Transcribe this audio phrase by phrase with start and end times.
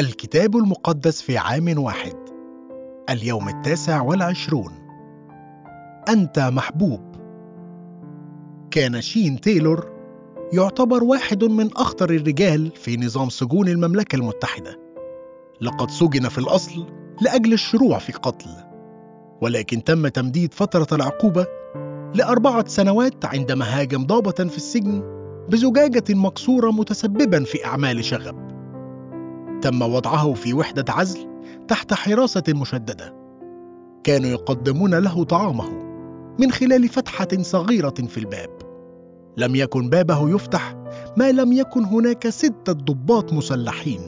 [0.00, 2.16] الكتاب المقدس في عام واحد.
[3.10, 4.72] اليوم التاسع والعشرون.
[6.08, 7.00] أنت محبوب.
[8.70, 9.92] كان شين تايلور
[10.52, 14.78] يعتبر واحد من أخطر الرجال في نظام سجون المملكة المتحدة.
[15.60, 16.86] لقد سجن في الأصل
[17.22, 18.50] لأجل الشروع في قتل.
[19.40, 21.46] ولكن تم تمديد فترة العقوبة
[22.14, 25.02] لأربعة سنوات عندما هاجم ضابة في السجن
[25.48, 28.49] بزجاجة مكسورة متسببا في أعمال شغب.
[29.62, 31.28] تم وضعه في وحدة عزل
[31.68, 33.14] تحت حراسة مشددة.
[34.04, 35.68] كانوا يقدمون له طعامه
[36.38, 38.50] من خلال فتحة صغيرة في الباب.
[39.36, 40.74] لم يكن بابه يفتح
[41.16, 44.00] ما لم يكن هناك ستة ضباط مسلحين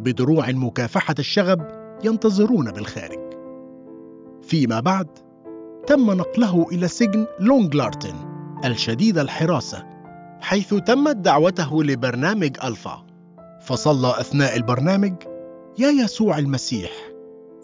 [0.00, 1.66] بدروع مكافحة الشغب
[2.04, 3.18] ينتظرون بالخارج.
[4.42, 5.08] فيما بعد
[5.86, 8.14] تم نقله إلى سجن لونغلارتن
[8.64, 9.86] الشديد الحراسة
[10.40, 13.07] حيث تمت دعوته لبرنامج ألفا.
[13.68, 15.14] فصلى أثناء البرنامج
[15.78, 16.90] يا يسوع المسيح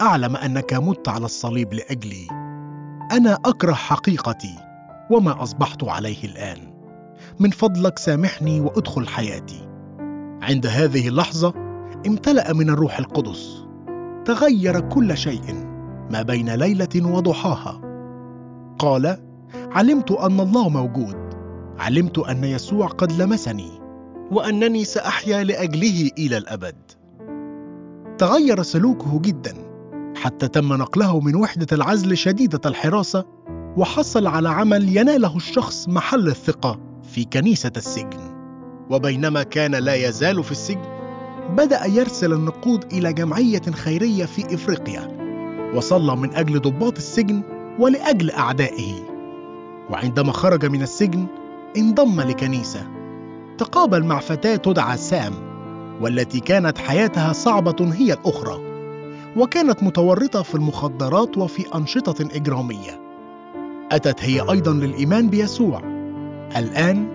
[0.01, 2.27] أعلم أنك مت على الصليب لأجلي.
[3.11, 4.55] أنا أكره حقيقتي
[5.11, 6.57] وما أصبحت عليه الآن.
[7.39, 9.67] من فضلك سامحني وأدخل حياتي.
[10.41, 11.53] عند هذه اللحظة
[12.07, 13.65] امتلأ من الروح القدس.
[14.25, 15.53] تغير كل شيء
[16.11, 17.81] ما بين ليلة وضحاها.
[18.79, 19.17] قال
[19.53, 21.33] علمت أن الله موجود.
[21.79, 23.84] علمت أن يسوع قد لمسني.
[24.31, 26.75] وأنني سأحيا لأجله إلى الأبد.
[28.17, 29.53] تغير سلوكه جدا
[30.15, 33.25] حتى تم نقله من وحدة العزل شديدة الحراسة
[33.77, 38.35] وحصل على عمل يناله الشخص محل الثقة في كنيسة السجن.
[38.89, 40.95] وبينما كان لا يزال في السجن
[41.57, 45.15] بدأ يرسل النقود إلى جمعية خيرية في إفريقيا
[45.75, 47.43] وصلى من أجل ضباط السجن
[47.79, 48.93] ولأجل أعدائه.
[49.89, 51.25] وعندما خرج من السجن
[51.77, 53.04] انضم لكنيسة.
[53.57, 55.33] تقابل مع فتاة تدعى سام
[56.01, 58.75] والتي كانت حياتها صعبة هي الأخرى
[59.37, 63.01] وكانت متورطة في المخدرات وفي أنشطة إجرامية.
[63.91, 65.81] أتت هي أيضا للإيمان بيسوع.
[66.57, 67.07] الآن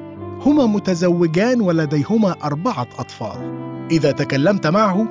[0.46, 3.60] هما متزوجان ولديهما أربعة أطفال.
[3.90, 5.06] إذا تكلمت معه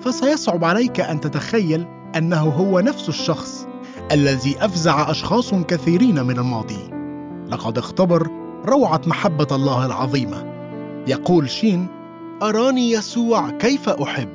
[0.00, 1.86] فسيصعب عليك أن تتخيل
[2.16, 3.66] أنه هو نفس الشخص
[4.12, 6.90] الذي أفزع أشخاص كثيرين من الماضي.
[7.48, 8.30] لقد اختبر
[8.66, 10.51] روعة محبة الله العظيمة.
[11.06, 11.86] يقول شين
[12.42, 14.28] أراني يسوع كيف أحب؟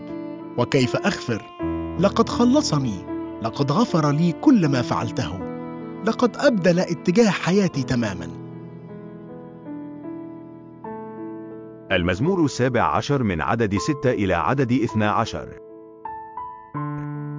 [0.58, 1.42] وكيف أغفر؟
[2.00, 5.40] لقد خلصني لقد غفر لي كل ما فعلته.
[6.06, 8.28] لقد أبدل اتجاه حياتي تماما.
[11.92, 15.48] المزمور السابع عشر من عدد ستة إلى عدد اثنا عشر.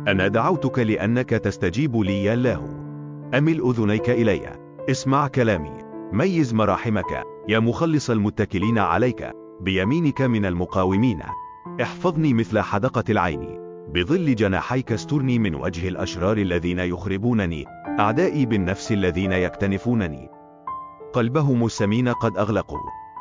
[0.08, 2.64] أنا دعوتك لأنك تستجيب لي يا الله.
[3.34, 4.58] أمل أذنيك إلي.
[4.90, 5.87] اسمع كلامي.
[6.12, 7.24] ميز مراحمك.
[7.48, 9.30] يا مخلص المتكلين عليك.
[9.60, 11.22] بيمينك من المقاومين.
[11.82, 13.58] احفظني مثل حدقة العين.
[13.94, 17.64] بظل جناحيك استرني من وجه الأشرار الذين يخربونني.
[18.00, 20.28] أعدائي بالنفس الذين يكتنفونني.
[21.12, 22.78] قلبهم السمين قد أغلقوا.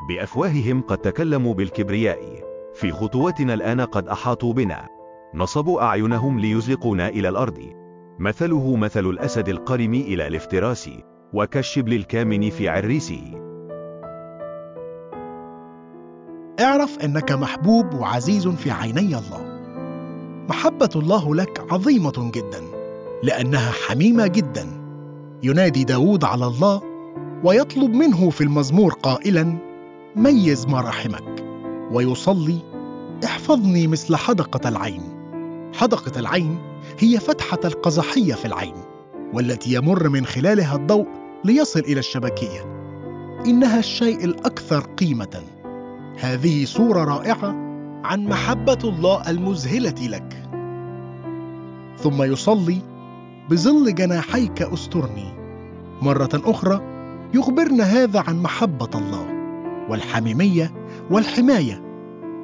[0.08, 2.44] بأفواههم قد تكلموا بالكبرياء.
[2.74, 4.88] في خطواتنا الآن قد أحاطوا بنا.
[5.34, 7.58] نصبوا أعينهم ليزلقونا إلى الأرض.
[8.18, 10.90] مثله مثل الأسد القرم إلى الافتراس.
[11.32, 13.22] وكالشبل الكامن في عريسه.
[16.60, 19.58] اعرف أنك محبوب وعزيز في عيني الله.
[20.48, 22.60] محبة الله لك عظيمة جدا
[23.22, 24.66] لأنها حميمة جدا.
[25.42, 26.82] ينادي داود على الله
[27.44, 29.58] ويطلب منه في المزمور قائلا
[30.16, 31.44] ميز مراحمك
[31.92, 32.58] ويصلي
[33.24, 35.02] احفظني مثل حدقة العين.
[35.74, 36.58] حدقة العين
[36.98, 38.74] هي فتحة القزحية في العين.
[39.32, 41.06] والتي يمر من خلالها الضوء
[41.44, 42.78] ليصل إلى الشبكية.
[43.46, 45.42] إنها الشيء الأكثر قيمة.
[46.20, 47.48] هذه صورة رائعة
[48.04, 50.42] عن محبة الله المذهلة لك.
[51.98, 52.78] ثم يصلي
[53.50, 55.32] بظل جناحيك أسترني.
[56.02, 56.80] مرة أخرى
[57.34, 59.26] يخبرنا هذا عن محبة الله
[59.90, 60.72] والحميمية
[61.10, 61.82] والحماية.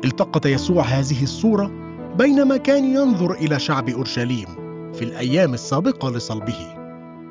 [0.04, 1.70] التقط يسوع هذه الصورة
[2.18, 4.46] بينما كان ينظر إلى شعب أورشليم
[4.94, 6.73] في الأيام السابقة لصلبه.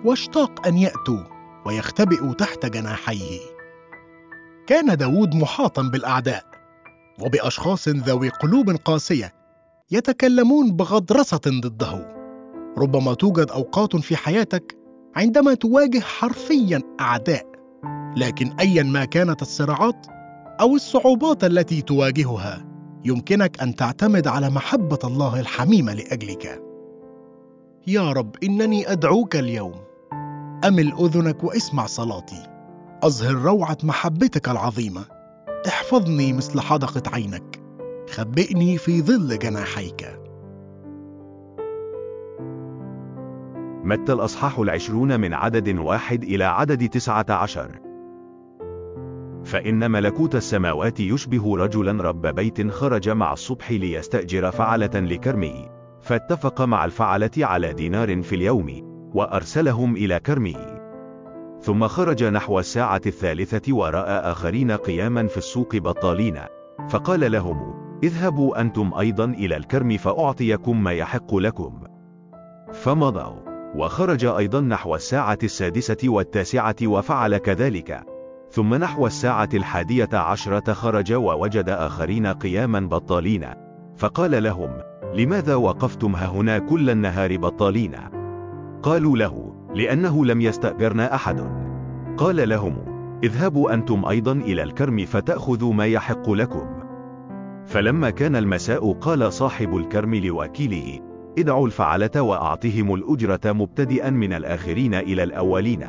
[0.06, 1.24] واشتاق أن يأتوا
[1.66, 3.40] ويختبئوا تحت جناحيه.
[4.68, 6.44] كان داود محاطا بالأعداء
[7.22, 9.34] وبأشخاص ذوي قلوب قاسية
[9.92, 12.14] يتكلمون بغضرسة ضده.
[12.78, 14.78] ربما توجد أوقات في حياتك
[15.16, 17.46] عندما تواجه حرفيا أعداء
[18.18, 20.08] لكن أيا ما كانت الصراعات
[20.62, 22.66] أو الصعوبات التي تواجهها
[23.06, 26.62] يمكنك أن تعتمد على محبة الله الحميمة لأجلك.
[27.88, 29.93] يا رب إنني أدعوك اليوم.
[30.68, 32.44] أمل أذنك واسمع صلاتي.
[33.04, 35.06] أظهر روعة محبتك العظيمة.
[35.68, 37.62] احفظني مثل حدقة عينك.
[38.10, 40.20] خبئني في ظل جناحيك.
[43.84, 47.80] متى الأصحاح العشرون من عدد واحد إلى عدد تسعة عشر؟
[49.44, 55.70] فإن ملكوت السماوات يشبه رجلا رب بيت خرج مع الصبح ليستأجر فعلة لكرمه.
[56.02, 58.93] فاتفق مع الفعلة على دينار في اليوم.
[59.14, 60.84] وأرسلهم إلى كرمه
[61.64, 66.40] ثم خرج نحو الساعة الثالثة ورأى آخرين قياما في السوق بطالين.
[66.90, 67.74] فقال لهم
[68.04, 71.80] اذهبوا أنتم أيضا إلى الكرم فأعطيكم ما يحق لكم.
[72.74, 73.54] فمضوا.
[73.76, 78.04] وخرج أيضا نحو الساعة السادسة والتاسعة وفعل كذلك.
[78.50, 83.46] ثم نحو الساعة الحادية عشرة خرج ووجد آخرين قياما بطالين.
[83.98, 84.70] فقال لهم
[85.14, 88.13] لماذا وقفتم هنا كل النهار بطالين؟
[88.84, 91.50] قالوا له لأنه لم يستأجرنا أحد.
[92.18, 92.76] قال لهم
[93.24, 96.66] اذهبوا أنتم أيضا إلى الكرم فتأخذوا ما يحق لكم.
[97.66, 101.00] فلما كان المساء قال صاحب الكرم لوكيله
[101.38, 105.88] ادعوا الفعلة وأعطهم الأجرة مبتدئا من الآخرين إلى الأولين.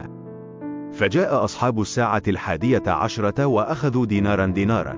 [0.92, 4.96] فجاء أصحاب الساعة الحادية عشرة وأخذوا دينارا دينارا.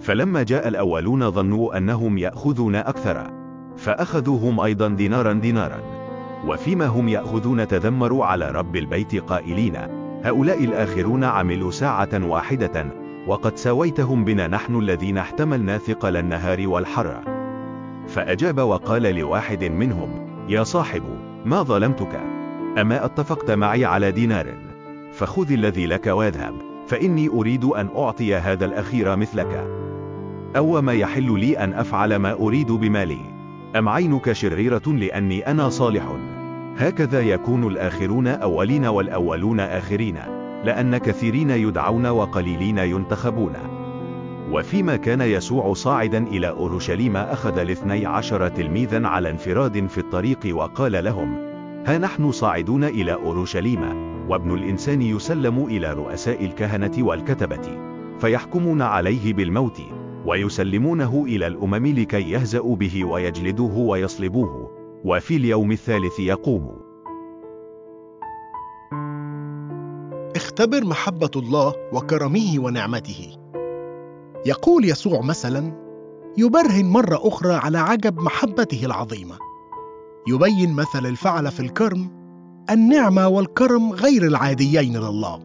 [0.00, 3.30] فلما جاء الأولون ظنوا أنهم يأخذون أكثر
[3.76, 5.93] فأخذوهم أيضا دينارا دينارا.
[6.46, 9.76] وفيما هم يأخذون تذمروا على رب البيت قائلين
[10.24, 12.86] هؤلاء الآخرون عملوا ساعة واحدة
[13.26, 17.20] وقد سويتهم بنا نحن الذين احتملنا ثقل النهار والحر.
[18.08, 20.10] فأجاب وقال لواحد منهم
[20.48, 21.02] يا صاحب
[21.44, 22.20] ما ظلمتك؟
[22.80, 24.54] أما اتفقت معي على دينار؟
[25.12, 26.54] فخذ الذي لك واذهب
[26.86, 29.66] فإني أريد أن أعطي هذا الأخير مثلك.
[30.56, 33.20] أو ما يحل لي أن أفعل ما أريد بمالي؟
[33.76, 36.33] أم عينك شريرة لأني أنا صالح؟
[36.76, 40.18] هكذا يكون الآخرون أولين والأولون آخرين
[40.64, 43.52] لأن كثيرين يدعون وقليلين ينتخبون.
[44.52, 51.04] وفيما كان يسوع صاعدا إلى أورشليم أخذ الاثني عشر تلميذا على انفراد في الطريق وقال
[51.04, 51.34] لهم
[51.86, 53.80] ها نحن صاعدون إلى أورشليم
[54.28, 57.78] وابن الإنسان يسلم إلى رؤساء الكهنة والكتبة
[58.20, 59.80] فيحكمون عليه بالموت
[60.26, 64.73] ويسلمونه إلى الأمم لكي يهزأوا به ويجلدوه ويصلبوه.
[65.04, 66.76] وفي اليوم الثالث يقوم.
[70.36, 73.36] اختبر محبة الله وكرمه ونعمته.
[74.46, 75.72] يقول يسوع مثلا
[76.38, 79.34] يبرهن مرة أخرى على عجب محبته العظيمة.
[80.28, 82.10] يبين مثل الفعل في الكرم
[82.70, 85.40] النعمة والكرم غير العاديين لله.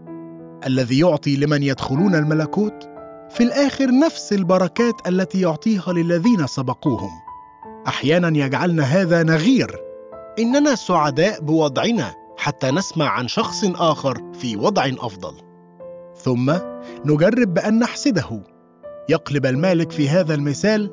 [0.68, 2.90] الذي يعطي لمن يدخلون الملكوت
[3.30, 7.29] في الآخر نفس البركات التي يعطيها للذين سبقوهم.
[7.90, 9.76] أحيانا يجعلنا هذا نغير.
[10.40, 15.34] إننا سعداء بوضعنا حتى نسمع عن شخص آخر في وضع أفضل.
[16.16, 16.54] ثم
[17.06, 18.44] نجرب بأن نحسده.
[19.10, 20.92] يقلب المالك في هذا المثال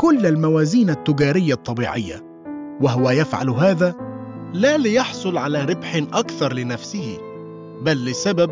[0.00, 2.24] كل الموازين التجارية الطبيعية
[2.80, 3.94] وهو يفعل هذا
[4.52, 7.18] لا ليحصل على ربح أكثر لنفسه
[7.82, 8.50] بل لسبب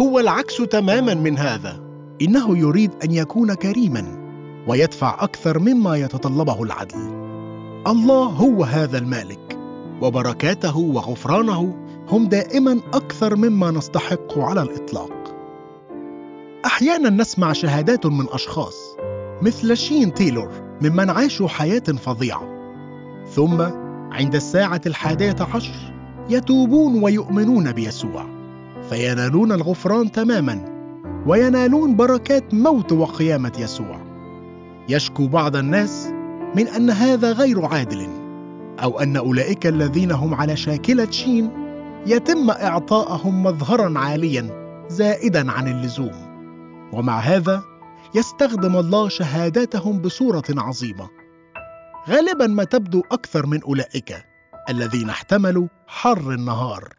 [0.00, 1.80] هو العكس تماما من هذا.
[2.22, 4.24] إنه يريد أن يكون كريما
[4.68, 7.23] ويدفع أكثر مما يتطلبه العدل.
[7.86, 9.58] الله هو هذا المالك
[10.02, 11.74] وبركاته وغفرانه
[12.08, 15.34] هم دائما أكثر مما نستحق على الإطلاق.
[16.66, 18.96] أحيانا نسمع شهادات من أشخاص
[19.42, 20.50] مثل شين تيلور
[20.82, 22.42] ممن عاشوا حياة فظيعة.
[23.34, 23.60] ثم
[24.12, 25.94] عند الساعة الحادية عشر
[26.30, 28.26] يتوبون ويؤمنون بيسوع
[28.90, 30.64] فينالون الغفران تماما
[31.26, 34.00] وينالون بركات موت وقيامة يسوع.
[34.88, 36.13] يشكو بعض الناس
[36.54, 38.08] من أن هذا غير عادل
[38.82, 41.50] أو أن أولئك الذين هم على شاكلة شين
[42.06, 46.34] يتم إعطاءهم مظهرا عاليا زائدا عن اللزوم.
[46.92, 47.62] ومع هذا
[48.14, 51.08] يستخدم الله شهاداتهم بصورة عظيمة.
[52.08, 54.24] غالبا ما تبدو أكثر من أولئك
[54.70, 56.94] الذين احتملوا حر النهار.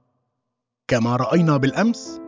[0.87, 2.21] كما رأينا بالأمس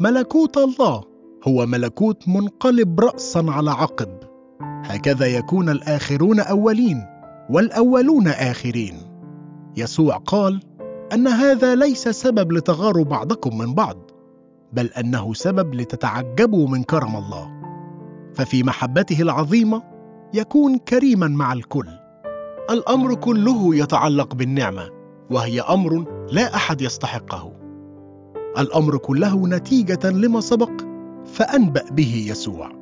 [0.00, 1.04] ملكوت الله
[1.48, 4.19] هو ملكوت منقلب رأسا على عقب.
[4.90, 7.06] هكذا يكون الآخرون أولين
[7.50, 8.94] والأولون آخرين.
[9.76, 10.60] يسوع قال
[11.12, 13.96] أن هذا ليس سبب لتغاروا بعضكم من بعض
[14.72, 17.50] بل أنه سبب لتتعجبوا من كرم الله.
[18.34, 19.82] ففي محبته العظيمة
[20.34, 21.88] يكون كريما مع الكل.
[22.70, 24.88] الأمر كله يتعلق بالنعمة
[25.30, 27.52] وهي أمر لا أحد يستحقه.
[28.58, 30.70] الأمر كله نتيجة لما سبق
[31.24, 32.72] فأنبأ به يسوع.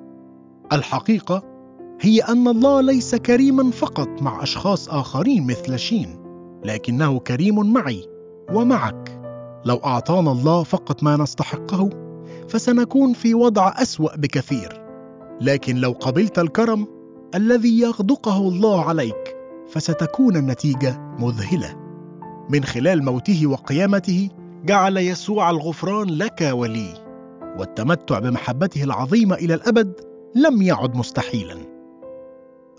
[0.72, 1.57] الحقيقة
[2.00, 6.19] هي أن الله ليس كريما فقط مع أشخاص آخرين مثل شين
[6.64, 8.09] لكنه كريم معي
[8.52, 9.21] ومعك.
[9.64, 11.90] لو أعطانا الله فقط ما نستحقه
[12.49, 14.83] فسنكون في وضع أسوأ بكثير.
[15.40, 16.87] لكن لو قبلت الكرم
[17.35, 19.37] الذي يغدقه الله عليك
[19.69, 21.76] فستكون النتيجة مذهلة.
[22.50, 24.28] من خلال موته وقيامته
[24.64, 26.95] جعل يسوع الغفران لك ولي
[27.59, 29.93] والتمتع بمحبته العظيمة إلى الأبد
[30.35, 31.67] لم يعد مستحيلا.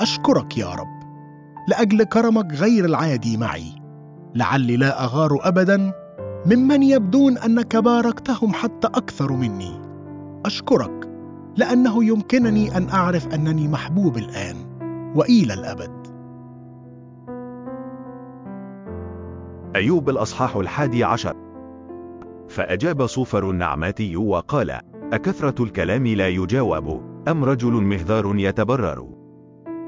[0.01, 1.00] أشكرك يا رب.
[1.68, 3.75] لأجل كرمك غير العادي معي.
[4.36, 5.94] لعلي لا أغار ابدا
[6.46, 9.82] ممن يبدون انك باركتهم حتى أكثر مني.
[10.46, 11.10] أشكرك
[11.58, 14.56] لأنه يمكنني أن أعرف أنني محبوب الآن
[15.15, 16.08] وإلى الأبد.
[19.75, 21.36] أيوب الأصحاح الحادي عشر.
[22.50, 24.72] فأجاب صوفر النعماتي وقال
[25.13, 27.01] أكثرة الكلام لا يجاوب.
[27.27, 29.19] أم رجل مهذار يتبرر؟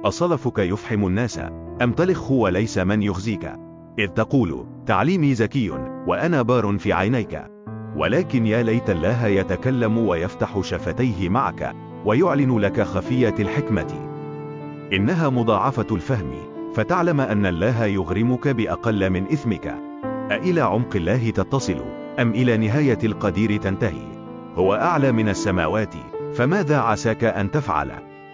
[0.06, 1.40] أصلفك يفحم الناس.
[1.82, 3.54] أم تلخ وليس من يخزيك.
[4.00, 5.70] إذ تقول تعليمي زكي
[6.08, 7.42] وأنا بار في عينيك.
[7.96, 14.10] ولكن يا ليت الله يتكلم ويفتح شفتيه معك ويعلن لك خفية الحكمة.
[14.94, 16.32] إنها مضاعفة الفهم.
[16.74, 19.76] فتعلم أن الله يغرمك بأقل من إثمك.
[20.32, 21.78] أإلى عمق الله تتصل؟
[22.20, 24.08] أم إلى نهاية القدير تنتهي؟
[24.56, 25.94] هو أعلى من السماوات.
[26.34, 27.92] فماذا عساك أن تفعل؟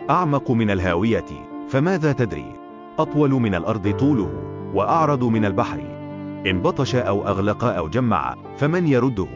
[0.10, 1.47] أعمق من الهاوية.
[1.68, 2.54] فماذا تدري؟
[3.00, 4.32] أطول من الأرض طوله
[4.74, 5.80] وأعرض من البحر.
[6.48, 9.28] إن بطش أو أغلق أو جمع فمن يرده؟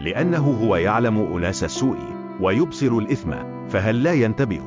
[0.00, 1.96] لأنه هو يعلم أناس السوء
[2.40, 3.32] ويبصر الإثم
[3.68, 4.60] فهل لا ينتبه؟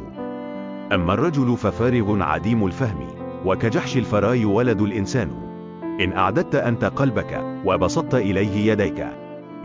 [0.93, 3.07] أما الرجل ففارغ عديم الفهم
[3.45, 5.31] وكجحش الفراي ولد الإنسان.
[6.01, 9.07] إن أعددت أنت قلبك وبسطت إليه يديك.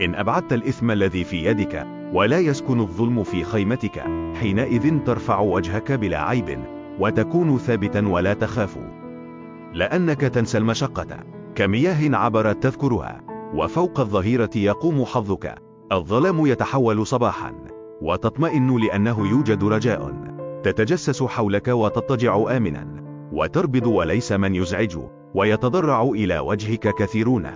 [0.01, 4.03] إن أبعدت الإثم الذي في يدك ولا يسكن الظلم في خيمتك
[4.39, 6.80] حينئذ ترفع وجهك بلا عيب.
[6.99, 8.77] وتكون ثابتا ولا تخاف.
[9.73, 11.07] لأنك تنسى المشقة.
[11.55, 13.21] كمياه عبرت تذكرها.
[13.55, 15.55] وفوق الظهيرة يقوم حظك.
[15.91, 17.53] الظلام يتحول صباحا.
[18.01, 20.13] وتطمئن لأنه يوجد رجاء.
[20.63, 22.87] تتجسس حولك وتضطجع آمنا.
[23.31, 24.97] وتربض وليس من يزعج.
[25.35, 27.47] ويتضرع إلى وجهك كثيرون.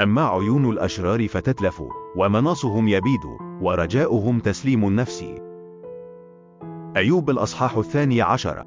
[0.00, 1.82] أما عيون الأشرار فتتلف.
[2.16, 3.24] ومناصهم يبيد.
[3.60, 5.24] ورجاؤهم تسليم النفس.
[6.96, 8.64] أيوب الأصحاح الثاني عشر.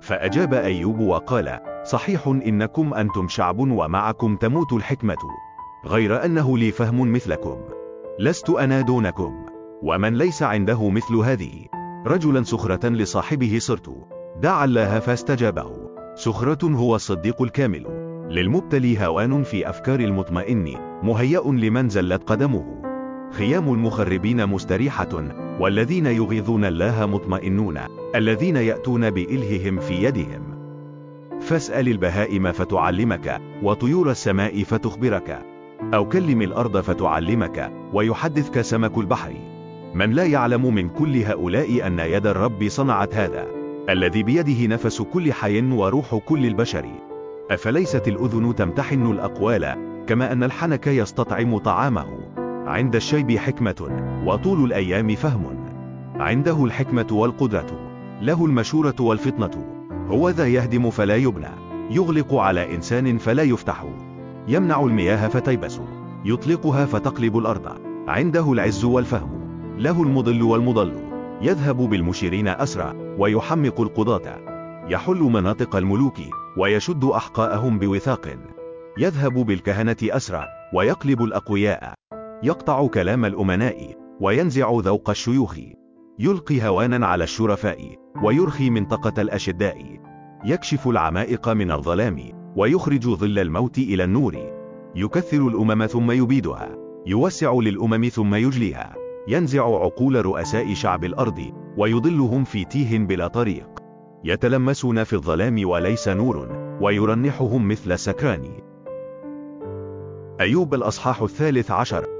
[0.00, 5.16] فأجاب أيوب وقال صحيح إنكم أنتم شعب ومعكم تموت الحكمة
[5.86, 7.58] غير أنه لي فهم مثلكم
[8.18, 9.46] لست أنا دونكم
[9.82, 11.66] ومن ليس عنده مثل هذه
[12.06, 13.94] رجلا سخرة لصاحبه صرت
[14.36, 17.86] دعا الله فاستجابه سخرة هو الصديق الكامل
[18.30, 22.89] للمبتلي هوان في أفكار المطمئن مهيأ لمن زلت قدمه.
[23.30, 25.24] خيام المخربين مستريحة
[25.60, 27.78] والذين يغيظون الله مطمئنون
[28.14, 30.42] الذين يأتون بإلههم في يدهم.
[31.40, 35.42] فاسأل البهائم فتعلمك وطيور السماء فتخبرك.
[35.94, 39.32] أو كلم الأرض فتعلمك ويحدثك سمك البحر.
[39.94, 43.46] من لا يعلم من كل هؤلاء أن يد الرب صنعت هذا؟
[43.88, 46.84] الذي بيده نفس كل حي وروح كل البشر.
[47.50, 52.39] أفليست الأذن تمتحن الأقوال كما أن الحنك يستطعم طعامه.
[52.70, 55.66] عند الشيب حكمة وطول الأيام فهم.
[56.14, 57.66] عنده الحكمة والقدرة.
[58.20, 59.86] له المشورة والفطنة.
[60.10, 61.50] هو ذا يهدم فلا يبنى.
[61.90, 63.84] يغلق على إنسان فلا يفتح.
[64.48, 65.80] يمنع المياه فتيبس.
[66.24, 67.78] يطلقها فتقلب الأرض.
[68.08, 69.30] عنده العز والفهم.
[69.78, 70.92] له المضل والمضل.
[71.42, 74.38] يذهب بالمشيرين أسرى ويحمق القضاة.
[74.88, 76.16] يحل مناطق الملوك
[76.58, 78.36] ويشد أحقاءهم بوثاق.
[78.98, 81.99] يذهب بالكهنة أسرى ويقلب الأقوياء.
[82.42, 85.58] يقطع كلام الأمناء وينزع ذوق الشيوخ.
[86.18, 90.00] يلقي هوانا على الشرفاء ويرخي منطقة الأشداء.
[90.44, 92.18] يكشف العمائق من الظلام
[92.56, 94.36] ويخرج ظل الموت إلى النور.
[94.96, 96.68] يكثر الأمم ثم يبيدها.
[97.06, 98.94] يوسع للأمم ثم يجليها.
[99.28, 103.68] ينزع عقول رؤساء شعب الأرض ويضلهم في تيه بلا طريق.
[104.24, 106.48] يتلمسون في الظلام وليس نور
[106.80, 108.44] ويرنحهم مثل السكران.
[110.40, 112.19] أيوب الأصحاح الثالث عشر.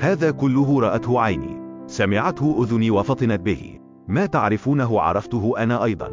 [0.00, 1.60] هذا كله رأته عيني.
[1.86, 3.78] سمعته أذني وفطنت به.
[4.08, 6.10] ما تعرفونه؟ عرفته أنا أيضا.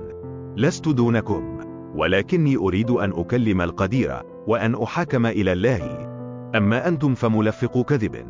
[0.57, 1.57] لست دونكم.
[1.95, 6.07] ولكني أريد أن أكلم القدير وأن أحاكم إلى الله.
[6.55, 8.25] أما أنتم فملفق كذب.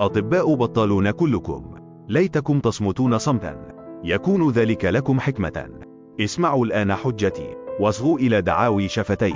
[0.00, 1.74] أطباء بطالون كلكم.
[2.08, 3.56] ليتكم تصمتون صمتا.
[4.04, 5.68] يكون ذلك لكم حكمة.
[6.20, 7.56] اسمعوا الآن حجتي.
[7.80, 9.34] واصغوا إلى دعاوي شفتي.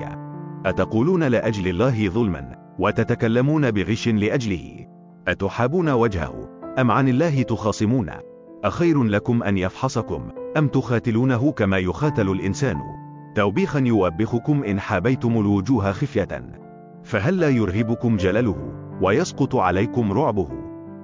[0.67, 2.75] أتقولون لأجل الله ظلما.
[2.79, 4.84] وتتكلمون بغش لأجله.
[5.29, 8.11] أتحابون وجهه؟ أم عن الله تخاصمون؟
[8.65, 12.77] أخير لكم أن يفحصكم أم تخاتلونه كما يخاتل الإنسان؟
[13.35, 16.61] توبيخا يوبخكم إن حابيتم الوجوه خفية.
[17.05, 18.57] فهل لا يرهبكم جلله
[19.03, 20.49] ويسقط عليكم رعبه؟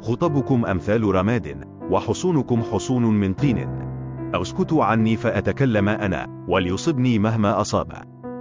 [0.03, 3.69] خطبكم أمثال رماد وحصونكم حصون من طين.
[4.35, 7.93] أسكتوا عني فأتكلم أنا وليصبني مهما أصاب.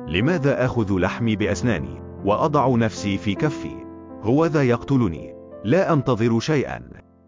[0.07, 3.85] لماذا أخذ لحمي بأسناني وأضع نفسي في كفي؟
[4.21, 5.38] هو ذا يقتلني.
[5.63, 6.81] لا أنتظر شيئا.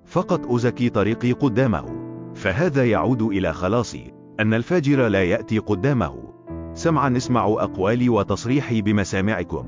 [0.06, 1.86] فقط أزكي طريقي قدامه.
[2.36, 4.14] فهذا يعود إلى خلاصي.
[4.40, 6.16] أن الفاجر لا يأتي قدامه.
[6.74, 9.66] سمعا اسمعوا أقوالي وتصريحي بمسامعكم.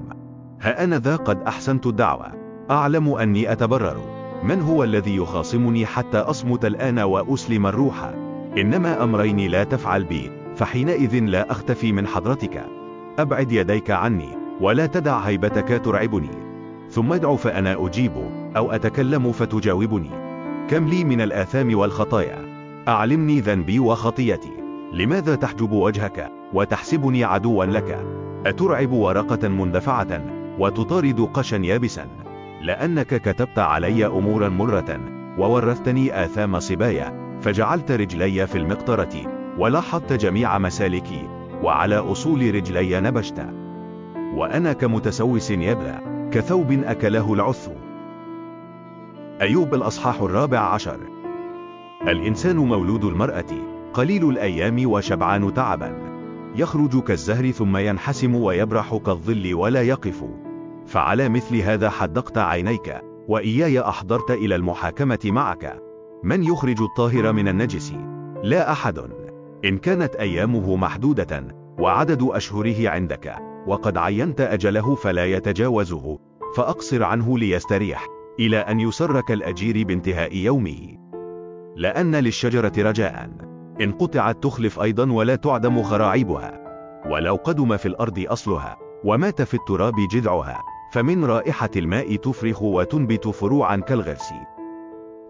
[0.62, 2.32] ها أنا ذا قد أحسنت الدعوة.
[2.72, 3.98] أعلم أني أتبرر.
[4.44, 8.14] من هو الذي يخاصمني حتى أصمت الآن وأسلم الروح؟
[8.58, 12.66] إنما أمرين لا تفعل بي فحينئذ لا أختفي من حضرتك.
[13.20, 14.30] أبعد يديك عني
[14.62, 16.43] ولا تدع هيبتك ترعبني.
[16.90, 18.12] ثم ادع فأنا أجيب
[18.58, 20.10] أو أتكلم فتجاوبني.
[20.70, 22.40] كم لي من الآثام والخطايا؟
[22.88, 24.52] أعلمني ذنبي وخطيتي.
[24.94, 28.06] لماذا تحجب وجهك وتحسبني عدوا لك؟
[28.46, 30.22] أترعب ورقة مندفعة
[30.60, 32.08] وتطارد قشا يابسا.
[32.62, 35.00] لأنك كتبت علي أمورا مرة
[35.38, 39.10] وورثتني آثام صبايا فجعلت رجلي في المقطرة
[39.58, 41.28] ولاحظت جميع مسالكي
[41.64, 43.46] وعلى أصول رجلي نبشت.
[44.36, 46.13] وأنا كمتسوس يبلى.
[46.34, 47.70] كثوب أكله العث
[49.42, 51.00] أيوب الأصحاح الرابع عشر.
[52.08, 53.46] الإنسان مولود المرأة
[53.94, 55.98] قليل الأيام وشبعان تعبا.
[56.56, 60.24] يخرج كالزهر ثم ينحسم ويبرح كالظل ولا يقف.
[60.86, 65.82] فعلى مثل هذا حدقت عينيك وإياي أحضرت إلى المحاكمة معك.
[66.24, 67.94] من يخرج الطاهر من النجس؟
[68.44, 69.00] لا أحد.
[69.66, 71.48] إن كانت أيامه محدودة
[71.80, 73.53] وعدد أشهره عندك.
[73.68, 76.20] وقد عينت أجله فلا يتجاوزه
[76.56, 78.08] فأقصر عنه ليستريح
[78.40, 80.98] إلى أن يسرك الأجير بانتهاء يومه.
[81.76, 83.30] لأن للشجرة رجاء
[83.82, 86.64] إن قطعت تخلف أيضا ولا تعدم خراعيبها.
[87.12, 93.78] ولو قدم في الأرض أصلها ومات في التراب جذعها فمن رائحة الماء تفرخ وتنبت فروعا
[93.78, 94.34] كالغرس.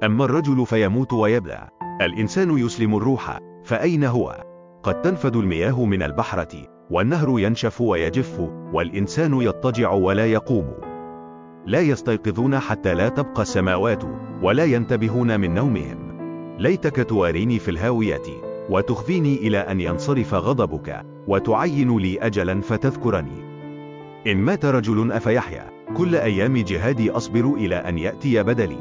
[0.04, 1.70] أما الرجل فيموت ويبلى
[2.02, 4.44] الإنسان يسلم الروح فأين هو؟
[4.84, 6.73] قد تنفد المياه من البحرة.
[6.94, 8.40] والنهر ينشف ويجف
[8.74, 10.74] والإنسان يضطجع ولا يقوم.
[11.65, 14.04] لا يستيقظون حتى لا تبقى السماوات
[14.41, 15.98] ولا ينتبهون من نومهم.
[16.60, 18.22] ليتك تواريني في الهاوية
[18.70, 23.44] وتخفيني إلى أن ينصرف غضبك وتعين لي أجلا فتذكرني.
[24.28, 28.78] إن مات رجل أفيحيا كل أيام جهادي أصبر إلى أن يأتي بدلي.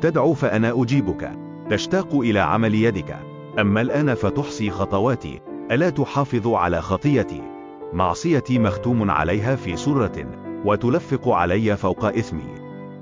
[0.00, 1.32] تدعو فأنا أجيبك
[1.70, 3.16] تشتاق إلى عمل يدك.
[3.58, 7.55] أما الآن فتحصي خطواتي ألا تحافظ على خطيتي؟
[7.92, 10.26] معصيتي مختوم عليها في سرة
[10.64, 12.54] وتلفق علي فوق إثمي.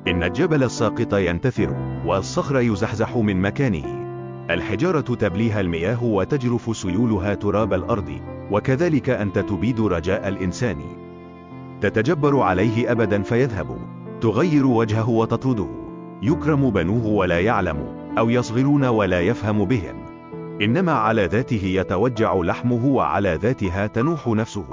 [0.09, 4.05] إن الجبل الساقط ينتثر والصخر يزحزح من مكانه.
[4.51, 8.21] الحجارة تبليها المياه وتجرف سيولها تراب الأرض
[8.51, 10.79] وكذلك أنت تبيد رجاء الإنسان.
[11.81, 13.79] تتجبر عليه أبدا فيذهب.
[14.21, 15.69] تغير وجهه وتطرده.
[16.23, 17.77] يكرم بنوه ولا يعلم
[18.19, 20.04] أو يصغرون ولا يفهم بهم
[20.63, 24.67] إنما على ذاته يتوجع لحمه وعلى ذاتها تنوح نفسه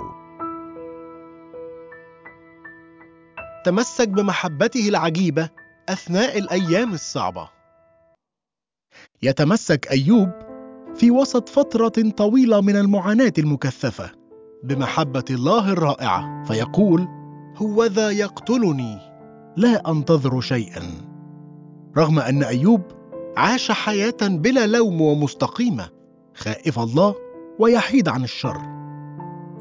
[3.65, 5.49] تمسك بمحبته العجيبة
[5.89, 7.49] أثناء الأيام الصعبة.
[9.23, 10.29] يتمسك أيوب
[10.95, 14.11] في وسط فترة طويلة من المعاناة المكثفة
[14.63, 17.07] بمحبة الله الرائعة فيقول:
[17.55, 18.97] هو ذا يقتلني
[19.57, 20.81] لا أنتظر شيئا.
[21.97, 22.81] رغم أن أيوب
[23.37, 25.89] عاش حياة بلا لوم ومستقيمة
[26.35, 27.15] خائف الله
[27.59, 28.57] ويحيد عن الشر.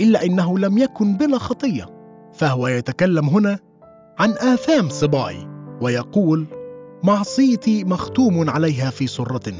[0.00, 1.87] إلا أنه لم يكن بلا خطية
[2.33, 3.59] فهو يتكلم هنا
[4.18, 5.48] عن آثام صباعي
[5.80, 6.46] ويقول
[7.04, 9.52] معصيتي مختوم عليها في سرة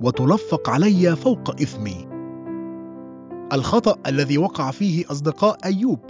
[0.00, 2.08] وتلفق علي فوق إثمي.
[3.52, 6.00] الخطأ الذي وقع فيه أصدقاء أيوب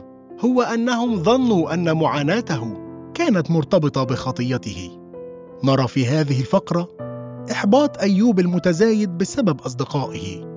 [0.44, 2.76] هو أنهم ظنوا أن معاناته
[3.14, 5.00] كانت مرتبطة بخطيته.
[5.64, 6.88] نرى في هذه الفقرة
[7.50, 10.54] إحباط أيوب المتزايد بسبب أصدقائه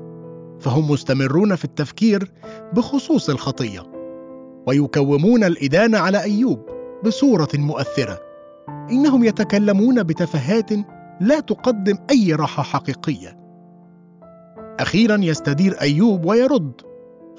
[0.59, 2.31] فهم مستمرون في التفكير
[2.73, 3.83] بخصوص الخطية
[4.67, 6.59] ويكومون الإدانة على أيوب
[7.05, 8.19] بصورة مؤثرة.
[8.91, 10.71] إنهم يتكلمون بتفاهات
[11.21, 13.37] لا تقدم أي راحة حقيقية.
[14.79, 16.71] أخيرا يستدير أيوب ويرد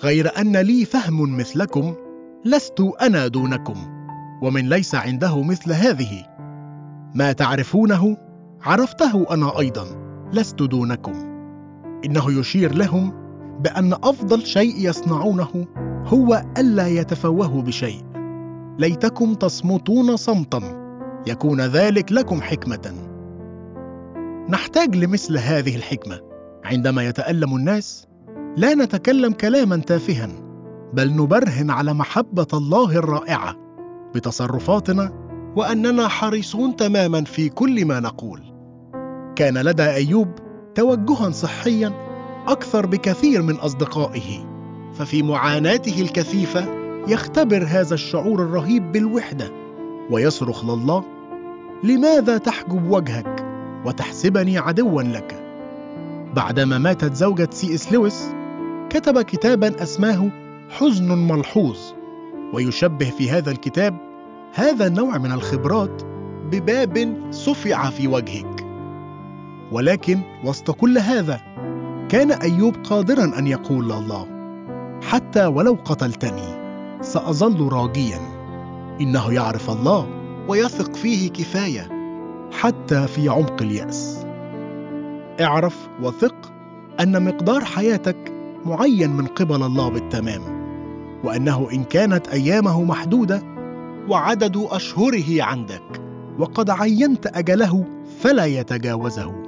[0.03, 1.95] غير أن لي فهم مثلكم
[2.45, 3.77] لست أنا دونكم
[4.43, 6.25] ومن ليس عنده مثل هذه.
[7.15, 8.17] ما تعرفونه
[8.63, 9.87] عرفته أنا أيضا.
[10.33, 11.13] لست دونكم.
[12.05, 13.13] إنه يشير لهم
[13.61, 15.67] بأن أفضل شيء يصنعونه
[16.07, 18.03] هو ألا يتفوهوا بشيء.
[18.79, 20.61] ليتكم تصمتون صمتا.
[21.27, 22.95] يكون ذلك لكم حكمة.
[24.49, 26.21] نحتاج لمثل هذه الحكمة.
[26.65, 28.07] عندما يتألم الناس
[28.57, 30.29] لا نتكلم كلاما تافها
[30.93, 33.57] بل نبرهن على محبة الله الرائعة
[34.15, 35.13] بتصرفاتنا
[35.57, 38.48] وأننا حريصون تماما في كل ما نقول.
[39.39, 40.29] كان لدى أيوب
[40.75, 41.93] توجها صحيا
[42.47, 44.47] أكثر بكثير من أصدقائه
[44.95, 46.65] ففي معاناته الكثيفة
[47.09, 49.51] يختبر هذا الشعور الرهيب بالوحدة
[50.11, 51.05] ويصرخ لله
[51.85, 53.47] لماذا تحجب وجهك
[53.85, 55.43] وتحسبني عدوا لك؟
[56.37, 58.29] بعدما ماتت زوجة سي إس لويس
[58.91, 60.31] كتب كتابا أسماه
[60.71, 61.79] حزن ملحوظ
[62.55, 63.97] ويشبه في هذا الكتاب
[64.55, 66.03] هذا النوع من الخبرات
[66.51, 68.58] بباب صفع في وجهك
[69.73, 71.41] ولكن وسط كل هذا
[72.09, 74.27] كان أيوب قادرا أن يقول لله
[75.03, 76.59] حتى ولو قتلتني
[77.01, 78.19] سأظل راجيا.
[79.01, 80.09] إنه يعرف الله
[80.49, 81.89] ويثق فيه كفاية
[82.53, 84.27] حتى في عمق اليأس.
[85.41, 86.53] اعرف وثق
[87.01, 88.33] أن مقدار حياتك
[88.65, 90.43] معين من قبل الله بالتمام
[91.25, 93.43] وأنه إن كانت أيامه محدودة
[94.09, 96.03] وعدد أشهره عندك
[96.39, 97.85] وقد عينت أجله
[98.21, 99.48] فلا يتجاوزه.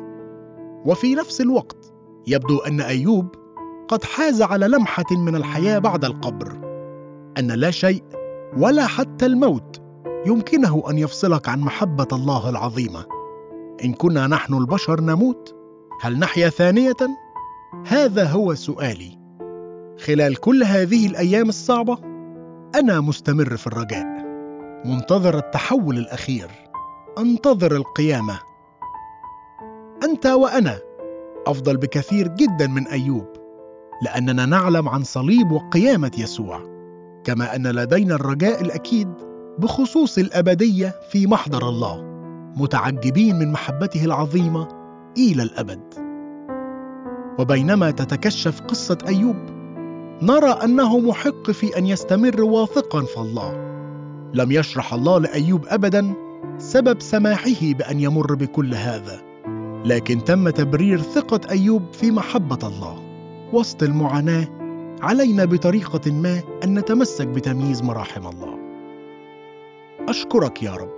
[0.87, 1.93] وفي نفس الوقت
[2.27, 3.35] يبدو أن أيوب
[3.89, 6.53] قد حاز على لمحة من الحياة بعد القبر
[7.39, 8.05] أن لا شيء
[8.57, 9.81] ولا حتى الموت
[10.27, 13.05] يمكنه أن يفصلك عن محبة الله العظيمة.
[13.85, 15.55] إن كنا نحن البشر نموت
[16.01, 16.97] هل نحيا ثانية؟
[17.87, 19.19] هذا هو سؤالي.
[20.05, 21.99] خلال كل هذه الأيام الصعبة
[22.75, 24.07] أنا مستمر في الرجاء.
[24.85, 26.51] منتظر التحول الأخير.
[27.19, 28.50] أنتظر القيامة.
[30.05, 30.79] أنت وأنا.
[31.47, 33.27] أفضل بكثير جدا من أيوب
[34.03, 36.61] لأننا نعلم عن صليب وقيامه يسوع
[37.25, 39.09] كما أن لدينا الرجاء الأكيد
[39.59, 42.03] بخصوص الأبدية في محضر الله
[42.57, 44.69] متعجبين من محبته العظيمة
[45.19, 45.95] إلى الأبد.
[47.39, 49.37] وبينما تتكشف قصة أيوب
[50.23, 53.53] نرى أنه محق في أن يستمر واثقا في الله.
[54.35, 56.15] لم يشرح الله لأيوب ابدا
[56.59, 59.30] سبب سماحه بأن يمر بكل هذا.
[59.85, 63.03] لكن تم تبرير ثقة أيوب في محبة الله.
[63.53, 64.49] وسط المعاناة
[65.03, 68.59] علينا بطريقة ما أن نتمسك بتمييز مراحم الله.
[70.09, 70.91] أشكرك يا رب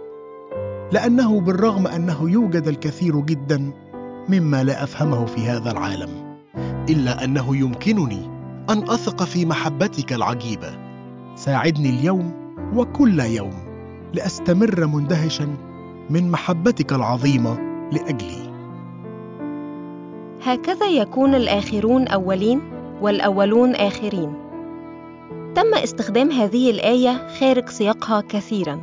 [0.93, 3.73] لأنه بالرغم أنه يوجد الكثير جدا
[4.29, 6.37] مما لا أفهمه في هذا العالم
[6.91, 8.31] إلا أنه يمكنني
[8.71, 10.79] أن أثق في محبتك العجيبة.
[11.35, 12.33] ساعدني اليوم
[12.75, 13.55] وكل يوم
[14.15, 15.57] لأستمر مندهشا
[16.11, 17.59] من محبتك العظيمة
[17.93, 18.52] لأجلي.
[20.45, 22.61] هكذا يكون الآخرون أولين
[23.01, 24.35] والأولون آخرين.
[25.55, 28.81] تم استخدام هذه الآية خارج سياقها كثيرا.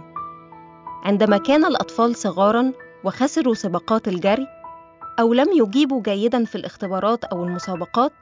[1.03, 2.71] عندما كان الأطفال صغارا
[3.03, 4.47] وخسروا سباقات الجري
[5.19, 8.13] أو لم يجيبوا جيدا في الاختبارات أو المسابقات،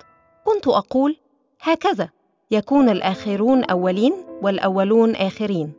[0.45, 1.17] كنت أقول:
[1.61, 2.09] هكذا
[2.51, 5.73] يكون الآخرون أولين والأولون آخرين.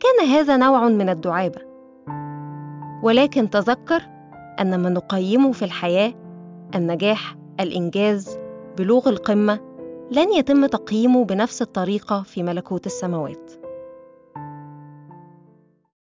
[0.00, 1.60] كان هذا نوع من الدعابة.
[3.02, 4.02] ولكن تذكر
[4.60, 6.21] أن ما نقيمه في الحياة
[6.74, 8.38] النجاح الإنجاز
[8.78, 9.60] بلوغ القمة
[10.10, 13.61] لن يتم تقييمه بنفس الطريقة في ملكوت السماوات.